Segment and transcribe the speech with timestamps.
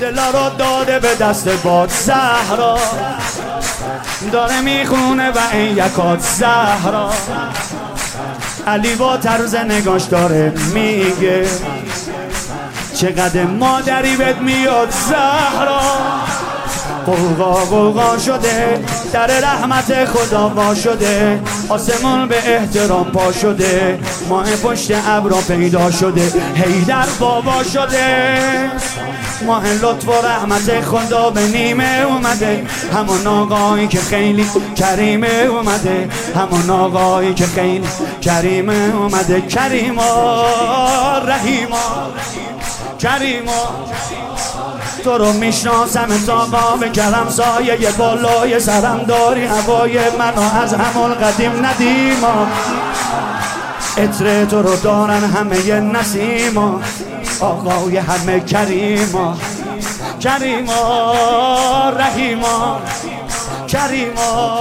[0.00, 2.78] دلا رو داده به دست باد زهرا.
[4.32, 7.10] داره می‌خونه و این یکات زهرا.
[8.66, 11.46] علی با طرز نگاش داره میگه
[12.94, 15.80] چقدر مادری بهت میاد زهرا.
[17.08, 18.80] قوقا قوقا شده
[19.12, 23.98] در رحمت خدا وا شده آسمون به احترام پا شده
[24.28, 28.48] ماه پشت ابرا پیدا شده هیدر بابا شده.
[29.46, 34.46] ماه لطف و رحمت خدا به نیمه اومده همون آقایی که خیلی
[34.76, 37.88] کریمه اومده همون آقایی که خیلی
[38.20, 40.44] کریمه اومده کریما
[41.26, 42.08] رحیما.
[42.98, 43.86] کریما
[45.04, 51.14] تو رو می‌شناسم تا به کرم سایه یه بالای سرم داری هوای منو از همون
[51.14, 52.46] قدیم ندیما.
[53.98, 56.80] اتره تو رو دارن همه نسیما.
[57.40, 59.36] آقای همه کریما.
[60.20, 61.14] کریما
[61.90, 62.80] رحیما.
[63.68, 64.60] کریما.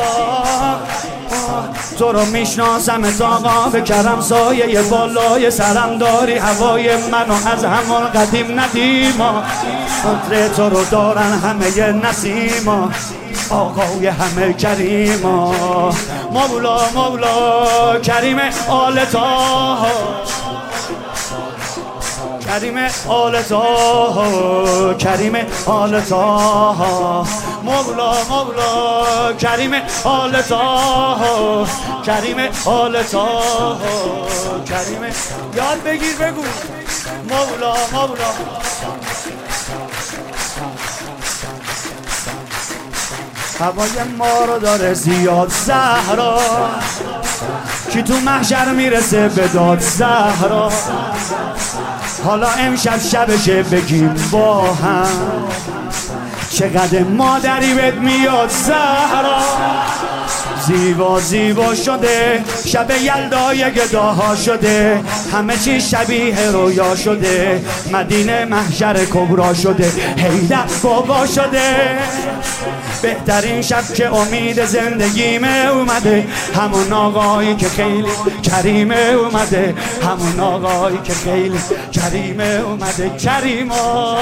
[1.97, 6.37] تو رو می‌شناسم آقا به کرم سایه بالای سرم داری.
[6.37, 9.43] هوای منو از همون قدیم ندیما.
[10.03, 12.89] قدر تو رو دارن همه نسیما.
[13.49, 15.53] آقای همه کریما.
[16.31, 18.39] مولا مولا کریم
[18.69, 19.77] آلتا
[22.47, 27.25] کریم آل تا کریم آل تا
[27.67, 29.71] مولا مولا کریم
[30.03, 31.67] آل تا
[32.05, 33.41] کریم آل تا
[34.69, 35.03] کریم
[35.55, 36.43] یاد بگیر بگو.
[37.29, 38.31] مولا مولا.
[43.59, 46.39] هوای ما رو داره زیاد زهرا.
[47.93, 50.71] کی تو محشر می‌رسه به داد زهرا.
[52.25, 55.07] حالا امشب شبشه بگیم با هم؟
[56.57, 59.41] چقدر مادری بهت میاد زهرا؟
[60.67, 65.01] زیبا زیبا شده شب یلدای گداها شده
[65.33, 71.97] همه چی شبیه رویا شده مدینه محشر کبرا شده هیدر بابا شده.
[73.01, 78.11] بهترین شب که امید زندگیمه اومده همون آقایی که خیلی
[78.43, 81.59] کریمه اومده همون آقایی که خیلی
[81.91, 84.17] کریمه اومده کریما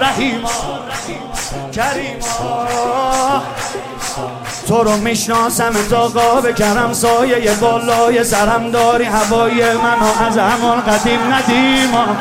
[0.00, 0.50] رحیما
[1.74, 2.66] کریما
[4.68, 6.08] تو رو می‌شناسم تا
[6.40, 12.16] به کرم سایه بالای سرم داری هوای منو از همون قدیم ندیما.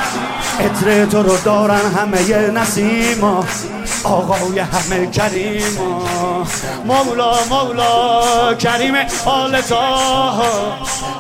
[0.60, 3.46] اتر تو رو دارن همه نسیما
[4.04, 5.78] آقای همه کریم
[6.86, 10.00] مولا مولا کریم آلتا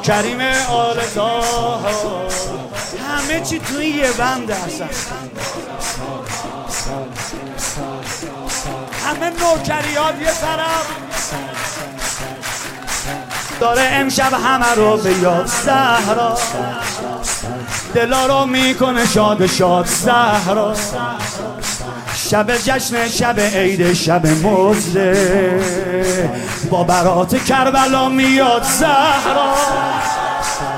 [0.03, 1.41] کریم آلتا
[3.09, 4.89] همه چی توی یه بند هستن.
[9.43, 10.87] نوکریات یه طرف.
[13.59, 16.37] داره امشب همه رو به یاد زهرا.
[17.93, 20.75] دلا رو می‌کنه شاد شاد زهرا.
[22.29, 25.63] شب جشن شب عید شب مزده
[26.69, 29.53] با برات کربلا میاد زهرا.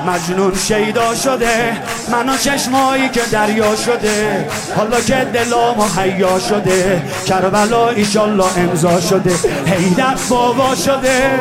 [0.06, 1.76] مجنون شیدا شده
[2.10, 4.46] منو چشمایی که دریا شده
[4.76, 9.34] حالا که دلامو حیا شده کربلا ایشالله امضا شده
[9.66, 11.40] هیدر بابا شده.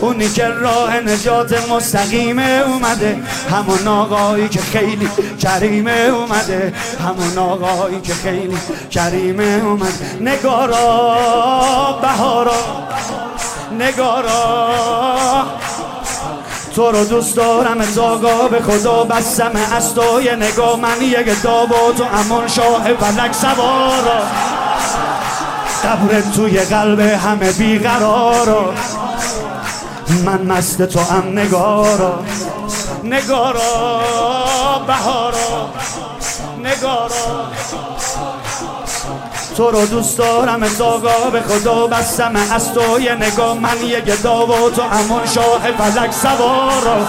[0.00, 3.16] اونی که راه نجات مستقیمه اومده
[3.50, 5.08] همون آقایی که خیلی
[5.42, 8.56] کریمه اومده همون آقایی که خیلی
[8.90, 10.16] کریمه اومده.
[10.20, 12.86] نگارا بهارا
[13.78, 14.68] نگارا.
[16.76, 19.50] تو رو دوست دارم زاگا به خدا بستم.
[19.76, 24.22] از توی نگاه من یک داوا تو امون شاه فلک سوارا
[25.84, 28.74] قبر توی قلب همه بیقرارا
[30.24, 32.18] من مست تو هم نگارا
[33.04, 34.02] نگارا
[34.86, 35.70] بهارا
[36.62, 37.46] نگارا
[39.56, 42.36] تو رو دوست دارم زاگا به خدا بستم.
[42.52, 47.06] از تو یه نگاه من یه گدا و تو همون شاه فلک سوارا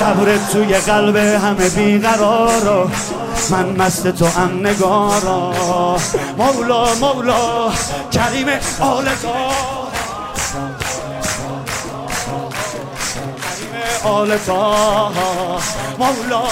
[0.00, 2.88] قبر توی قلب همه بیقرارا
[3.50, 5.52] من مست تو هم نگارا
[6.38, 7.70] مولا مولا
[8.12, 8.48] کریم
[8.80, 9.34] آلتا
[14.04, 15.10] آلتا
[15.98, 16.42] مولا مولا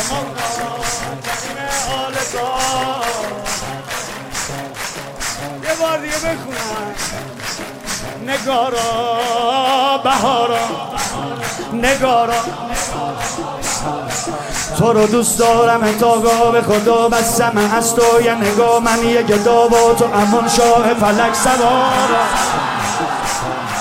[1.93, 2.73] آلتا
[3.47, 3.52] یه
[5.83, 6.95] بار دیگه بخونم.
[8.27, 10.59] نگارا بهارا.
[11.73, 12.35] نگارا.
[14.79, 16.17] تو رو دوست دارم تا
[16.53, 17.53] به خدا بستم.
[17.77, 22.09] از تو یه نگاه من یه گدا و تو امون شاه فلک سوار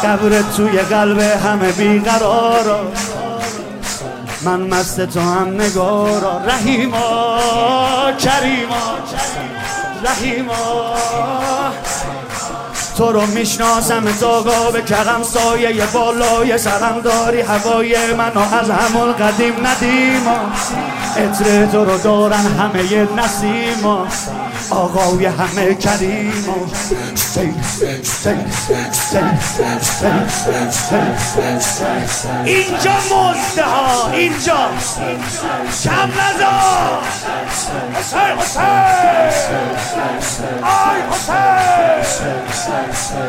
[0.04, 2.92] قبرت توی قلب همه بیقرار
[4.42, 6.38] من مست تو هم نگارا.
[6.38, 7.40] رحیما
[8.20, 8.98] کریما.
[10.04, 10.96] رحیما
[12.98, 19.68] تو رو می‌شناسم تا به کرم سایه بالای سرم داری هوای منو از همون قدیم
[19.68, 20.28] ندیم
[21.18, 23.88] اتر تو رو دارن همه نسیم
[24.70, 26.34] آقای همه کریم
[32.46, 34.70] اینجا مزده ها اینجا
[35.84, 37.04] کم نزار
[37.94, 38.64] حسین حسین
[40.64, 41.52] آی حسین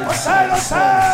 [0.09, 1.13] حسین حسین